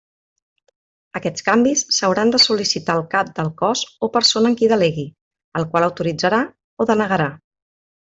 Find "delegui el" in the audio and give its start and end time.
4.75-5.69